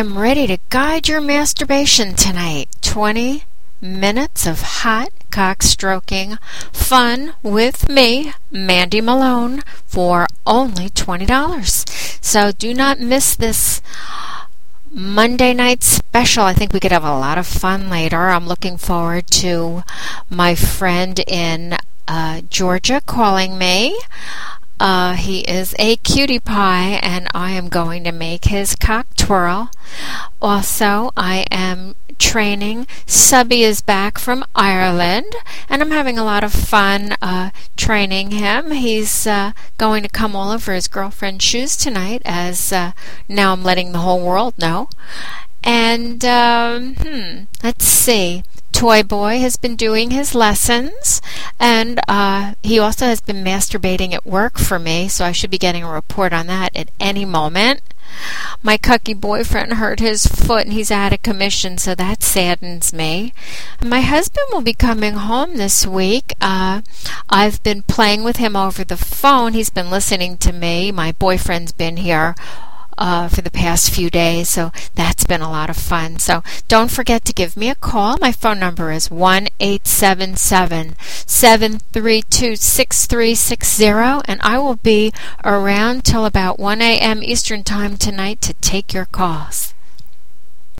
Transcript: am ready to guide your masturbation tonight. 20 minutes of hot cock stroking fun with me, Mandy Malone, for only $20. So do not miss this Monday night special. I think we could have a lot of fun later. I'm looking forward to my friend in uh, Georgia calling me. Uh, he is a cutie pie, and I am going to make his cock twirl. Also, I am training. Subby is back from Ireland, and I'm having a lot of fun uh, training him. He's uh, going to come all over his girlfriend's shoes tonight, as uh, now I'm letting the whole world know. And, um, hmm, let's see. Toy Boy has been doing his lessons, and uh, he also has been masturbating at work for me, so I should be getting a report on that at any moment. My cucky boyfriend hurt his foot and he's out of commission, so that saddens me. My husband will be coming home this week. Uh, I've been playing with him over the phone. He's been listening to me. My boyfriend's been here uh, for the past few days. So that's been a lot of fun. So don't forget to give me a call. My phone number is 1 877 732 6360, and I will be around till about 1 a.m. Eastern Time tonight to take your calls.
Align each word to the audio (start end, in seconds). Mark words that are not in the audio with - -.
am 0.00 0.16
ready 0.16 0.46
to 0.46 0.56
guide 0.70 1.08
your 1.08 1.20
masturbation 1.20 2.14
tonight. 2.14 2.70
20 2.80 3.44
minutes 3.82 4.46
of 4.46 4.62
hot 4.62 5.10
cock 5.30 5.62
stroking 5.62 6.38
fun 6.72 7.34
with 7.42 7.86
me, 7.86 8.32
Mandy 8.50 9.02
Malone, 9.02 9.60
for 9.84 10.26
only 10.46 10.88
$20. 10.88 12.24
So 12.24 12.50
do 12.50 12.72
not 12.72 12.98
miss 12.98 13.36
this 13.36 13.82
Monday 14.90 15.52
night 15.52 15.82
special. 15.82 16.44
I 16.44 16.54
think 16.54 16.72
we 16.72 16.80
could 16.80 16.92
have 16.92 17.04
a 17.04 17.18
lot 17.18 17.36
of 17.36 17.46
fun 17.46 17.90
later. 17.90 18.30
I'm 18.30 18.46
looking 18.46 18.78
forward 18.78 19.26
to 19.26 19.82
my 20.30 20.54
friend 20.54 21.20
in 21.26 21.76
uh, 22.08 22.40
Georgia 22.48 23.02
calling 23.04 23.58
me. 23.58 24.00
Uh, 25.10 25.14
he 25.14 25.40
is 25.40 25.74
a 25.76 25.96
cutie 25.96 26.38
pie, 26.38 27.00
and 27.02 27.26
I 27.34 27.50
am 27.50 27.68
going 27.68 28.04
to 28.04 28.12
make 28.12 28.44
his 28.44 28.76
cock 28.76 29.08
twirl. 29.16 29.72
Also, 30.40 31.10
I 31.16 31.46
am 31.50 31.96
training. 32.16 32.86
Subby 33.06 33.64
is 33.64 33.82
back 33.82 34.20
from 34.20 34.44
Ireland, 34.54 35.34
and 35.68 35.82
I'm 35.82 35.90
having 35.90 36.16
a 36.16 36.22
lot 36.22 36.44
of 36.44 36.52
fun 36.52 37.16
uh, 37.20 37.50
training 37.76 38.30
him. 38.30 38.70
He's 38.70 39.26
uh, 39.26 39.50
going 39.78 40.04
to 40.04 40.08
come 40.08 40.36
all 40.36 40.52
over 40.52 40.74
his 40.74 40.86
girlfriend's 40.86 41.44
shoes 41.44 41.76
tonight, 41.76 42.22
as 42.24 42.72
uh, 42.72 42.92
now 43.28 43.52
I'm 43.52 43.64
letting 43.64 43.90
the 43.90 43.98
whole 43.98 44.24
world 44.24 44.56
know. 44.58 44.88
And, 45.64 46.24
um, 46.24 46.94
hmm, 46.94 47.44
let's 47.64 47.84
see. 47.84 48.44
Toy 48.80 49.02
Boy 49.02 49.40
has 49.40 49.58
been 49.58 49.76
doing 49.76 50.10
his 50.10 50.34
lessons, 50.34 51.20
and 51.58 52.00
uh, 52.08 52.54
he 52.62 52.78
also 52.78 53.04
has 53.04 53.20
been 53.20 53.44
masturbating 53.44 54.14
at 54.14 54.24
work 54.24 54.58
for 54.58 54.78
me, 54.78 55.06
so 55.06 55.26
I 55.26 55.32
should 55.32 55.50
be 55.50 55.58
getting 55.58 55.84
a 55.84 55.92
report 55.92 56.32
on 56.32 56.46
that 56.46 56.74
at 56.74 56.90
any 56.98 57.26
moment. 57.26 57.82
My 58.62 58.78
cucky 58.78 59.14
boyfriend 59.14 59.74
hurt 59.74 60.00
his 60.00 60.26
foot 60.26 60.64
and 60.64 60.72
he's 60.72 60.90
out 60.90 61.12
of 61.12 61.20
commission, 61.20 61.76
so 61.76 61.94
that 61.94 62.22
saddens 62.22 62.90
me. 62.90 63.34
My 63.84 64.00
husband 64.00 64.46
will 64.50 64.62
be 64.62 64.72
coming 64.72 65.12
home 65.12 65.58
this 65.58 65.86
week. 65.86 66.32
Uh, 66.40 66.80
I've 67.28 67.62
been 67.62 67.82
playing 67.82 68.24
with 68.24 68.36
him 68.38 68.56
over 68.56 68.82
the 68.82 68.96
phone. 68.96 69.52
He's 69.52 69.68
been 69.68 69.90
listening 69.90 70.38
to 70.38 70.54
me. 70.54 70.90
My 70.90 71.12
boyfriend's 71.12 71.72
been 71.72 71.98
here 71.98 72.34
uh, 73.00 73.28
for 73.28 73.40
the 73.40 73.50
past 73.50 73.92
few 73.92 74.10
days. 74.10 74.48
So 74.48 74.70
that's 74.94 75.24
been 75.24 75.40
a 75.40 75.50
lot 75.50 75.70
of 75.70 75.76
fun. 75.76 76.18
So 76.18 76.44
don't 76.68 76.90
forget 76.90 77.24
to 77.24 77.32
give 77.32 77.56
me 77.56 77.70
a 77.70 77.74
call. 77.74 78.18
My 78.20 78.30
phone 78.30 78.60
number 78.60 78.92
is 78.92 79.10
1 79.10 79.48
877 79.58 80.94
732 81.26 82.56
6360, 82.56 84.30
and 84.30 84.40
I 84.42 84.58
will 84.58 84.76
be 84.76 85.12
around 85.44 86.04
till 86.04 86.26
about 86.26 86.60
1 86.60 86.80
a.m. 86.82 87.22
Eastern 87.22 87.64
Time 87.64 87.96
tonight 87.96 88.40
to 88.42 88.54
take 88.54 88.92
your 88.92 89.06
calls. 89.06 89.69